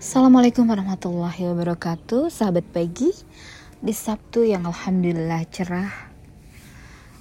Assalamualaikum 0.00 0.72
warahmatullahi 0.72 1.52
wabarakatuh. 1.52 2.32
Sahabat 2.32 2.64
pagi 2.72 3.12
Di 3.76 3.92
Sabtu 3.92 4.40
yang 4.40 4.64
Alhamdulillah 4.64 5.44
cerah 5.52 5.92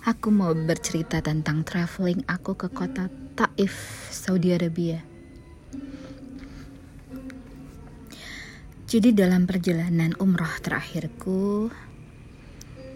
Aku 0.08 0.32
mau 0.32 0.56
bercerita 0.56 1.20
tentang 1.20 1.68
traveling 1.68 2.24
aku 2.32 2.56
ke 2.56 2.72
kota 2.72 3.12
Taif, 3.36 3.76
Saudi 4.08 4.56
Arabia. 4.56 5.04
Jadi 8.88 9.12
dalam 9.12 9.44
perjalanan 9.44 10.16
umrah 10.24 10.56
terakhirku 10.64 11.68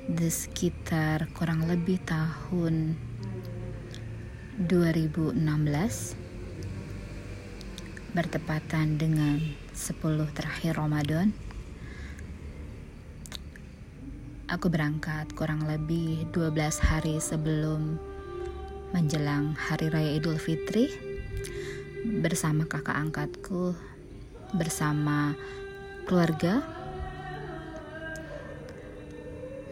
Di 0.08 0.32
sekitar 0.32 1.28
kurang 1.36 1.68
lebih 1.68 2.00
tahun 2.08 2.96
2016 4.56 5.36
bertepatan 8.16 8.96
dengan 8.96 9.65
10 9.76 10.00
terakhir 10.32 10.80
Ramadan 10.80 11.36
aku 14.48 14.72
berangkat 14.72 15.36
kurang 15.36 15.68
lebih 15.68 16.32
12 16.32 16.56
hari 16.80 17.20
sebelum 17.20 18.00
menjelang 18.96 19.52
hari 19.58 19.92
raya 19.92 20.16
Idul 20.16 20.40
Fitri 20.40 20.88
bersama 22.24 22.64
kakak 22.64 22.96
angkatku 22.96 23.76
bersama 24.56 25.36
keluarga. 26.08 26.64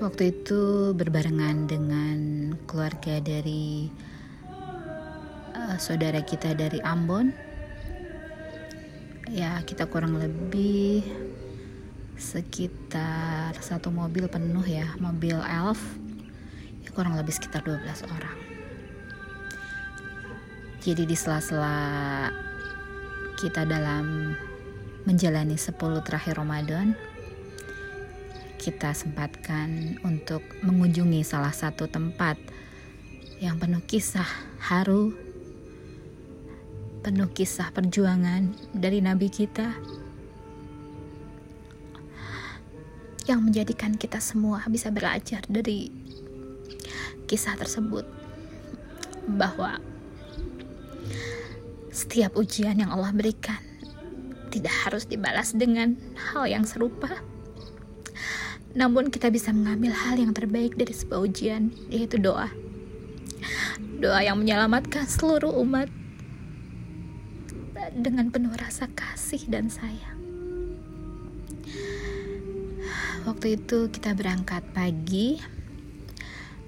Waktu 0.04 0.36
itu 0.36 0.92
berbarengan 0.98 1.64
dengan 1.70 2.18
keluarga 2.68 3.24
dari 3.24 3.88
uh, 5.56 5.80
saudara 5.80 6.20
kita 6.26 6.52
dari 6.58 6.84
Ambon 6.84 7.32
ya 9.32 9.64
kita 9.64 9.88
kurang 9.88 10.20
lebih 10.20 11.06
sekitar 12.20 13.56
satu 13.60 13.92
mobil 13.92 14.28
penuh 14.28 14.66
ya 14.66 14.92
mobil 15.00 15.40
elf. 15.40 15.80
Ya 16.84 16.92
kurang 16.92 17.16
lebih 17.16 17.32
sekitar 17.32 17.64
12 17.64 17.84
orang. 18.12 18.38
Jadi 20.84 21.08
di 21.08 21.16
sela-sela 21.16 22.28
kita 23.40 23.64
dalam 23.64 24.36
menjalani 25.08 25.56
10 25.56 25.76
terakhir 26.04 26.40
Ramadan 26.40 26.96
kita 28.64 28.96
sempatkan 28.96 30.00
untuk 30.08 30.40
mengunjungi 30.64 31.20
salah 31.28 31.52
satu 31.52 31.92
tempat 31.92 32.40
yang 33.44 33.60
penuh 33.60 33.84
kisah 33.84 34.28
haru 34.64 35.12
penuh 37.04 37.28
kisah 37.36 37.68
perjuangan 37.76 38.56
dari 38.72 39.04
nabi 39.04 39.28
kita 39.28 39.76
yang 43.28 43.44
menjadikan 43.44 44.00
kita 44.00 44.24
semua 44.24 44.64
bisa 44.72 44.88
belajar 44.88 45.44
dari 45.52 45.92
kisah 47.28 47.60
tersebut 47.60 48.08
bahwa 49.36 49.84
setiap 51.92 52.40
ujian 52.40 52.80
yang 52.80 52.92
Allah 52.96 53.12
berikan 53.12 53.60
tidak 54.48 54.72
harus 54.88 55.04
dibalas 55.04 55.52
dengan 55.52 56.00
hal 56.16 56.48
yang 56.48 56.64
serupa. 56.64 57.20
Namun 58.80 59.12
kita 59.12 59.28
bisa 59.28 59.52
mengambil 59.52 59.92
hal 59.92 60.18
yang 60.18 60.32
terbaik 60.32 60.80
dari 60.80 60.96
sebuah 60.96 61.20
ujian 61.20 61.74
yaitu 61.92 62.16
doa. 62.16 62.48
Doa 64.00 64.24
yang 64.24 64.40
menyelamatkan 64.40 65.04
seluruh 65.08 65.52
umat 65.64 65.92
dengan 67.94 68.34
penuh 68.34 68.54
rasa 68.58 68.90
kasih 68.92 69.46
dan 69.48 69.70
sayang. 69.70 70.20
Waktu 73.24 73.56
itu 73.56 73.88
kita 73.88 74.12
berangkat 74.18 74.66
pagi 74.76 75.40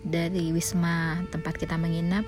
dari 0.06 0.54
wisma 0.56 1.26
tempat 1.34 1.60
kita 1.60 1.76
menginap. 1.76 2.24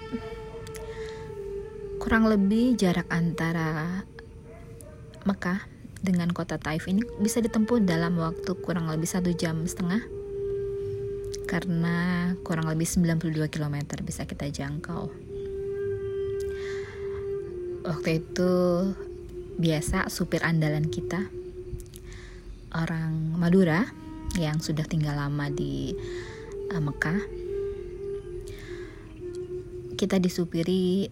Kurang 2.02 2.28
lebih 2.28 2.75
jarak 2.75 3.08
antara 3.13 4.03
Mekah 5.24 5.64
dengan 6.02 6.31
kota 6.31 6.56
Taif 6.59 6.88
ini 6.88 7.03
bisa 7.19 7.40
ditempuh 7.40 7.84
dalam 7.84 8.19
waktu 8.19 8.52
kurang 8.64 8.88
lebih 8.88 9.09
satu 9.09 9.34
jam 9.34 9.66
setengah 9.68 10.00
karena 11.47 12.31
kurang 12.44 12.68
lebih 12.68 12.85
92 12.85 13.47
km 13.47 13.75
bisa 14.03 14.28
kita 14.28 14.52
jangkau 14.52 15.27
waktu 17.88 18.20
itu 18.20 18.53
biasa 19.56 20.12
supir 20.12 20.44
andalan 20.44 20.92
kita 20.92 21.24
orang 22.75 23.40
Madura 23.40 23.88
yang 24.36 24.59
sudah 24.59 24.84
tinggal 24.84 25.16
lama 25.16 25.48
di 25.48 25.96
uh, 26.70 26.84
Mekah. 26.84 27.24
Kita 29.97 30.20
disupiri 30.20 31.08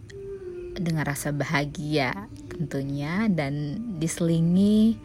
dengan 0.76 1.08
rasa 1.08 1.32
bahagia 1.32 2.28
tentunya 2.52 3.32
dan 3.32 3.80
diselingi 3.98 5.00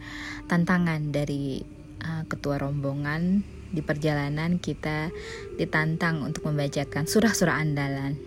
tantangan 0.51 1.09
dari 1.09 1.63
uh, 2.03 2.27
ketua 2.27 2.59
rombongan 2.59 3.47
di 3.71 3.79
perjalanan 3.79 4.59
kita 4.59 5.07
ditantang 5.55 6.19
untuk 6.27 6.51
membacakan 6.51 7.07
surah-surah 7.07 7.63
andalan 7.63 8.19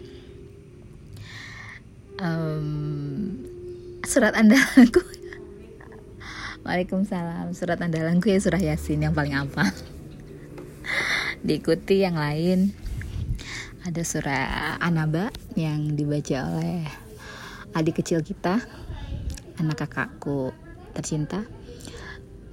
um, 2.20 2.66
surat 4.06 4.34
andalanku. 4.36 5.02
Waalaikumsalam. 6.64 7.52
Surat 7.52 7.80
andalanku 7.80 8.30
ya 8.30 8.38
surah 8.40 8.60
yasin 8.60 9.04
yang 9.04 9.14
paling 9.16 9.36
apa? 9.36 9.72
Diikuti 11.46 12.04
yang 12.04 12.16
lain. 12.16 12.72
Ada 13.84 14.00
surah 14.00 14.80
anaba 14.80 15.28
yang 15.60 15.92
dibaca 15.92 16.56
oleh 16.56 16.88
adik 17.76 18.00
kecil 18.00 18.24
kita. 18.24 18.64
Anak 19.60 19.84
kakakku 19.84 20.56
tercinta. 20.96 21.44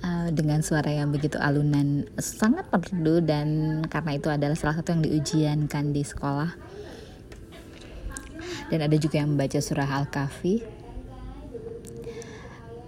Uh, 0.01 0.33
dengan 0.33 0.65
suara 0.65 0.89
yang 0.89 1.13
begitu 1.13 1.37
alunan 1.37 2.09
sangat 2.17 2.65
merdu 2.73 3.21
dan 3.21 3.79
karena 3.85 4.17
itu 4.17 4.33
adalah 4.33 4.57
salah 4.57 4.81
satu 4.81 4.97
yang 4.97 5.05
diujiankan 5.05 5.93
di 5.93 6.01
sekolah 6.01 6.49
dan 8.71 8.87
ada 8.87 8.95
juga 8.95 9.19
yang 9.19 9.35
membaca 9.35 9.59
surah 9.59 9.99
Al-Kahfi. 9.99 10.79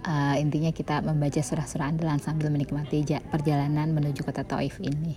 Uh, 0.04 0.36
intinya 0.36 0.68
kita 0.68 1.00
membaca 1.00 1.40
surah-surah 1.40 1.92
andalan 1.92 2.20
sambil 2.20 2.52
menikmati 2.52 3.04
perjalanan 3.28 3.92
menuju 3.92 4.24
kota 4.24 4.44
Taif 4.44 4.80
ini. 4.80 5.16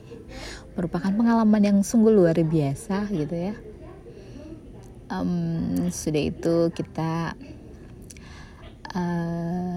Merupakan 0.76 1.12
pengalaman 1.12 1.64
yang 1.64 1.78
sungguh 1.84 2.12
luar 2.12 2.36
biasa 2.36 3.08
gitu 3.12 3.36
ya. 3.36 3.56
Um, 5.08 5.88
sudah 5.88 6.24
itu 6.32 6.72
kita 6.76 7.36
uh, 8.96 9.76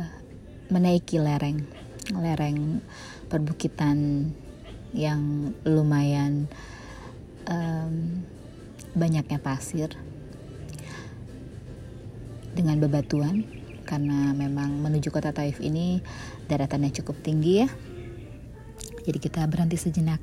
menaiki 0.70 1.22
lereng. 1.22 1.62
Lereng 2.10 2.82
perbukitan 3.30 4.30
yang 4.90 5.54
lumayan 5.62 6.50
um, 7.46 8.22
banyaknya 8.94 9.38
pasir 9.38 9.94
dengan 12.60 12.76
bebatuan 12.76 13.48
karena 13.88 14.37
memang 14.37 14.84
menuju 14.84 15.09
kota 15.09 15.32
Taif 15.32 15.56
ini 15.65 16.04
daratannya 16.44 16.93
cukup 16.93 17.16
tinggi 17.25 17.65
ya. 17.65 17.69
Jadi 19.00 19.16
kita 19.16 19.48
berhenti 19.48 19.81
sejenak 19.81 20.21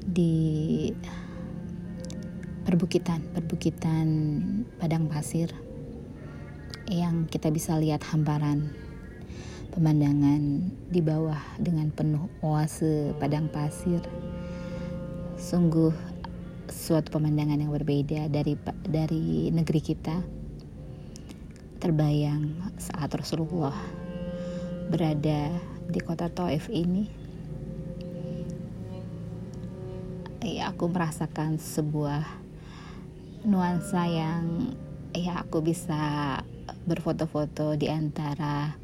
di 0.00 0.88
perbukitan, 2.64 3.20
perbukitan 3.36 4.08
padang 4.80 5.04
pasir 5.12 5.52
yang 6.88 7.28
kita 7.28 7.52
bisa 7.52 7.76
lihat 7.76 8.00
hamparan 8.08 8.72
pemandangan 9.70 10.72
di 10.88 11.04
bawah 11.04 11.38
dengan 11.60 11.92
penuh 11.92 12.24
oase 12.40 13.12
padang 13.20 13.52
pasir. 13.52 14.00
Sungguh 15.36 15.92
suatu 16.72 17.12
pemandangan 17.12 17.60
yang 17.60 17.70
berbeda 17.70 18.32
dari 18.32 18.56
dari 18.88 19.52
negeri 19.52 19.80
kita 19.84 20.39
terbayang 21.80 22.60
saat 22.76 23.08
Rasulullah 23.16 23.72
berada 24.92 25.48
di 25.88 26.00
kota 26.04 26.28
Taif 26.28 26.68
ini. 26.68 27.08
Ya, 30.44 30.76
aku 30.76 30.92
merasakan 30.92 31.56
sebuah 31.56 32.20
nuansa 33.48 34.04
yang 34.04 34.76
ya 35.16 35.40
aku 35.40 35.64
bisa 35.64 36.36
berfoto-foto 36.84 37.80
di 37.80 37.88
antara 37.88 38.76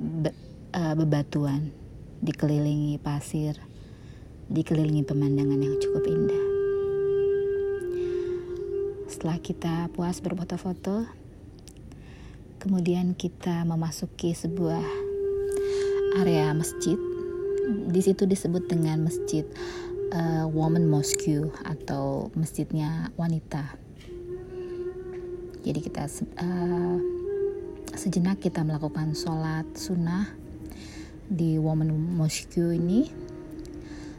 be, 0.00 0.32
uh, 0.72 0.94
bebatuan, 0.96 1.68
dikelilingi 2.24 2.96
pasir, 2.96 3.60
dikelilingi 4.48 5.04
pemandangan 5.04 5.60
yang 5.60 5.76
cukup 5.76 6.04
indah. 6.08 6.44
Setelah 9.08 9.38
kita 9.40 9.74
puas 9.92 10.20
berfoto-foto, 10.20 11.17
Kemudian 12.68 13.16
kita 13.16 13.64
memasuki 13.64 14.36
sebuah 14.36 14.84
area 16.20 16.52
masjid. 16.52 17.00
Di 17.64 18.04
situ 18.04 18.28
disebut 18.28 18.68
dengan 18.68 19.08
masjid 19.08 19.48
uh, 20.12 20.44
woman 20.52 20.84
mosque 20.84 21.48
atau 21.64 22.28
masjidnya 22.36 23.08
wanita. 23.16 23.72
Jadi 25.64 25.80
kita 25.80 26.12
uh, 26.44 27.00
sejenak 27.96 28.36
kita 28.36 28.60
melakukan 28.60 29.16
sholat 29.16 29.64
sunnah 29.72 30.28
di 31.24 31.56
woman 31.56 31.88
mosque 32.20 32.60
ini. 32.60 33.08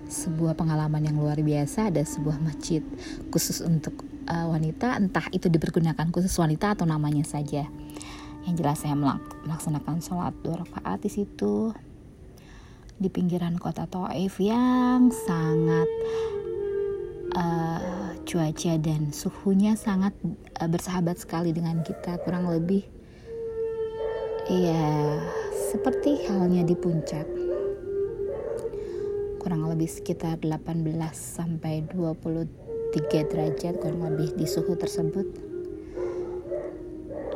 Sebuah 0.09 0.57
pengalaman 0.57 1.05
yang 1.05 1.21
luar 1.21 1.37
biasa 1.37 1.93
ada 1.93 2.01
sebuah 2.01 2.41
masjid 2.41 2.81
khusus 3.29 3.61
untuk 3.61 4.09
uh, 4.25 4.49
wanita. 4.49 4.97
Entah 4.97 5.29
itu 5.37 5.53
dipergunakan 5.53 6.09
khusus 6.09 6.33
wanita 6.41 6.73
atau 6.73 6.89
namanya 6.89 7.21
saja 7.21 7.69
yang 8.47 8.55
jelas 8.55 8.83
saya 8.83 8.95
melaksanakan 8.95 9.99
sholat 9.99 10.35
dua 10.43 10.63
rakaat 10.63 11.03
di 11.03 11.11
situ. 11.11 11.75
Di 12.99 13.07
pinggiran 13.07 13.55
kota 13.55 13.87
Taif 13.87 14.43
yang 14.43 15.07
sangat 15.07 15.87
uh, 17.35 18.11
cuaca 18.27 18.73
dan 18.75 19.15
suhunya 19.15 19.79
sangat 19.79 20.11
uh, 20.59 20.67
bersahabat 20.67 21.19
sekali 21.19 21.55
dengan 21.55 21.79
kita 21.83 22.19
kurang 22.27 22.51
lebih. 22.51 22.83
Ya 24.49 25.15
seperti 25.69 26.25
halnya 26.27 26.65
di 26.65 26.75
puncak. 26.75 27.27
Kurang 29.39 29.69
lebih 29.69 29.87
sekitar 29.87 30.41
18 30.41 30.83
sampai 31.13 31.87
23 31.93 33.31
derajat 33.31 33.79
kurang 33.79 34.03
lebih 34.03 34.35
di 34.35 34.43
suhu 34.43 34.75
tersebut. 34.75 35.23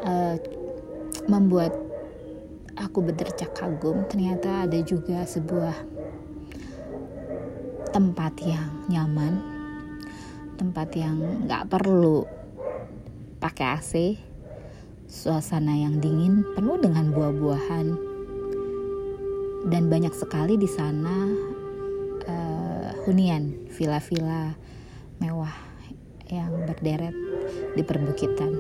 Uh, 0.03 0.35
membuat 1.29 1.75
aku 2.75 3.05
berdecak 3.05 3.53
kagum 3.53 4.03
ternyata 4.09 4.65
ada 4.65 4.79
juga 4.81 5.23
sebuah 5.23 5.75
tempat 7.93 8.33
yang 8.41 8.69
nyaman 8.89 9.37
tempat 10.57 10.89
yang 10.97 11.45
nggak 11.45 11.69
perlu 11.69 12.25
pakai 13.37 13.67
AC 13.77 13.93
suasana 15.13 15.77
yang 15.77 16.01
dingin 16.01 16.41
penuh 16.57 16.81
dengan 16.81 17.13
buah-buahan. 17.13 17.87
Dan 19.69 19.87
banyak 19.87 20.11
sekali 20.11 20.57
di 20.57 20.67
sana 20.67 21.29
hunian 23.03 23.67
villa-villa 23.67 24.55
mewah 25.19 25.51
yang 26.31 26.63
berderet 26.63 27.11
di 27.75 27.83
perbukitan 27.83 28.51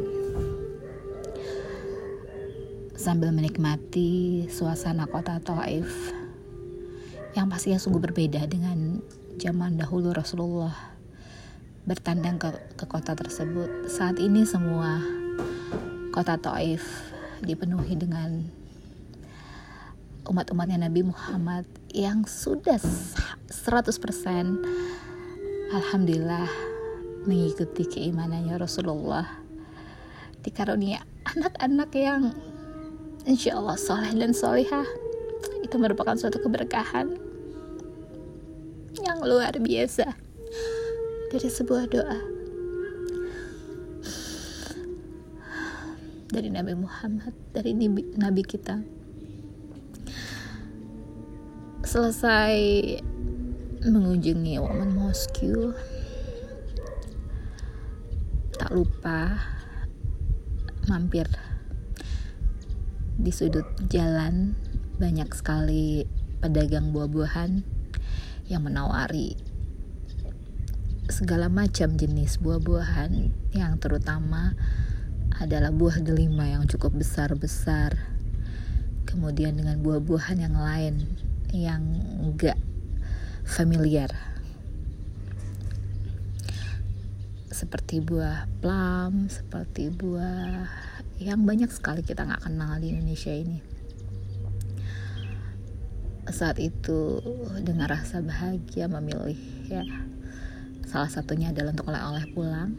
sambil 3.03 3.35
menikmati 3.35 4.47
suasana 4.47 5.03
kota 5.11 5.35
Taif 5.43 6.15
yang 7.35 7.51
pastinya 7.51 7.75
sungguh 7.75 7.99
berbeda 7.99 8.47
dengan 8.47 9.03
zaman 9.35 9.75
dahulu 9.75 10.15
Rasulullah 10.15 10.71
bertandang 11.83 12.39
ke, 12.39 12.47
ke 12.79 12.87
kota 12.87 13.11
tersebut. 13.11 13.91
Saat 13.91 14.23
ini 14.23 14.47
semua 14.47 15.03
kota 16.15 16.39
Taif 16.39 16.79
dipenuhi 17.43 17.99
dengan 17.99 18.47
umat-umatnya 20.23 20.87
Nabi 20.87 21.03
Muhammad 21.03 21.67
yang 21.91 22.23
sudah 22.23 22.79
100% 22.79 23.99
Alhamdulillah 25.75 26.47
mengikuti 27.27 27.83
keimanannya 27.83 28.55
Rasulullah. 28.55 29.27
Dikarunia 30.39 31.03
anak-anak 31.27 31.91
yang 31.99 32.52
insya 33.23 33.59
Allah 33.59 33.79
soleh 33.79 34.11
dan 34.15 34.35
solihah. 34.35 34.87
Itu 35.63 35.79
merupakan 35.79 36.15
suatu 36.15 36.39
keberkahan 36.43 37.15
yang 39.03 39.19
luar 39.23 39.55
biasa 39.57 40.05
dari 41.31 41.49
sebuah 41.49 41.89
doa. 41.89 42.19
Dari 46.33 46.49
Nabi 46.49 46.73
Muhammad 46.77 47.33
dari 47.53 47.73
Nabi 48.17 48.41
kita. 48.41 48.81
Selesai 51.83 52.55
mengunjungi 53.83 54.57
Woman 54.57 54.95
Mosque 54.95 55.51
tak 58.55 58.71
lupa 58.71 59.35
mampir 60.87 61.27
di 63.17 63.29
sudut 63.29 63.65
jalan 63.89 64.57
banyak 64.97 65.29
sekali 65.33 66.05
pedagang 66.41 66.91
buah-buahan 66.91 67.63
yang 68.49 68.61
menawari 68.65 69.37
segala 71.11 71.51
macam 71.51 71.99
jenis 71.99 72.39
buah-buahan 72.39 73.31
yang 73.51 73.75
terutama 73.77 74.55
adalah 75.37 75.73
buah 75.73 75.99
delima 75.99 76.47
yang 76.47 76.63
cukup 76.69 76.95
besar-besar. 76.95 77.97
Kemudian 79.03 79.59
dengan 79.59 79.83
buah-buahan 79.83 80.39
yang 80.41 80.55
lain 80.57 81.05
yang 81.53 81.83
enggak 82.23 82.57
familiar. 83.45 84.09
Seperti 87.53 88.01
buah 88.01 88.49
plum, 88.63 89.29
seperti 89.29 89.93
buah 89.93 90.92
yang 91.21 91.45
banyak 91.45 91.69
sekali 91.69 92.01
kita 92.01 92.25
nggak 92.25 92.49
kenal 92.49 92.79
di 92.81 92.93
Indonesia 92.93 93.33
ini. 93.33 93.59
Saat 96.29 96.57
itu 96.57 97.19
dengan 97.61 97.91
rasa 97.91 98.23
bahagia 98.23 98.87
memilih 98.87 99.37
ya 99.67 99.83
salah 100.87 101.11
satunya 101.11 101.51
adalah 101.51 101.75
untuk 101.75 101.89
oleh-oleh 101.89 102.25
pulang. 102.31 102.71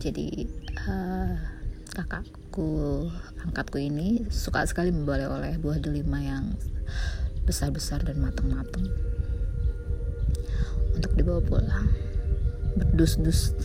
Jadi 0.00 0.48
uh, 0.88 1.34
kakakku 1.92 3.06
angkatku 3.44 3.78
ini 3.78 4.24
suka 4.32 4.64
sekali 4.64 4.94
membawa 4.94 5.36
oleh 5.36 5.60
buah 5.60 5.78
delima 5.78 6.18
yang 6.24 6.56
besar-besar 7.42 8.06
dan 8.06 8.22
matang-matang 8.22 8.86
untuk 10.94 11.12
dibawa 11.18 11.42
pulang 11.42 11.90
berdus-dus 12.78 13.56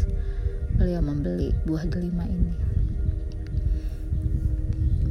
beliau 0.77 1.01
membeli 1.01 1.49
buah 1.65 1.89
delima 1.89 2.23
ini. 2.29 2.53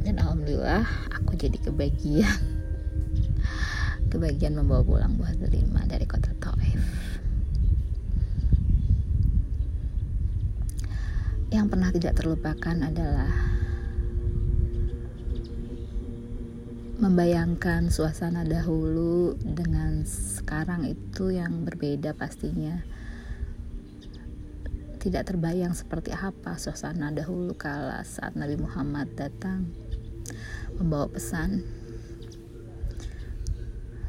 Dan 0.07 0.23
alhamdulillah 0.23 0.87
aku 1.11 1.35
jadi 1.35 1.59
kebagian. 1.59 2.39
Kebagian 4.11 4.55
membawa 4.55 4.87
pulang 4.87 5.19
buah 5.19 5.35
delima 5.35 5.83
dari 5.83 6.07
kota 6.07 6.31
Taif. 6.39 6.79
Yang 11.51 11.67
pernah 11.67 11.89
tidak 11.91 12.13
terlupakan 12.15 12.75
adalah 12.87 13.31
membayangkan 16.97 17.93
suasana 17.93 18.41
dahulu 18.41 19.37
dengan 19.43 20.01
sekarang 20.07 20.87
itu 20.89 21.29
yang 21.29 21.61
berbeda 21.61 22.17
pastinya 22.17 22.81
tidak 24.97 25.29
terbayang 25.29 25.77
seperti 25.77 26.09
apa 26.09 26.57
suasana 26.57 27.13
dahulu 27.13 27.53
kala 27.53 28.01
saat 28.01 28.33
Nabi 28.33 28.57
Muhammad 28.57 29.13
datang 29.13 29.69
membawa 30.81 31.05
pesan. 31.05 31.61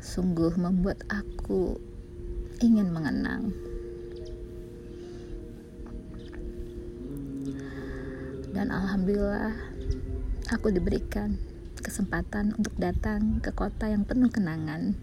Sungguh 0.00 0.56
membuat 0.56 1.04
aku 1.12 1.76
ingin 2.64 2.88
mengenang. 2.88 3.52
Dan 8.56 8.72
alhamdulillah 8.72 9.52
aku 10.48 10.72
diberikan 10.72 11.36
kesempatan 11.78 12.56
untuk 12.56 12.72
datang 12.80 13.44
ke 13.44 13.52
kota 13.52 13.92
yang 13.92 14.08
penuh 14.08 14.32
kenangan. 14.32 14.96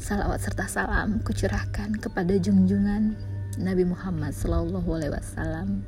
Salawat 0.00 0.40
serta 0.40 0.64
salam 0.64 1.20
kucurahkan 1.20 2.00
kepada 2.00 2.36
junjungan 2.40 3.33
Nabi 3.58 3.86
Muhammad 3.86 4.34
Sallallahu 4.34 4.88
Alaihi 4.98 5.14
Wasallam. 5.14 5.86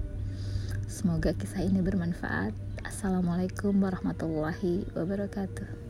Semoga 0.86 1.34
kisah 1.34 1.66
ini 1.66 1.82
bermanfaat. 1.82 2.54
Assalamualaikum 2.86 3.74
warahmatullahi 3.82 4.86
wabarakatuh. 4.94 5.85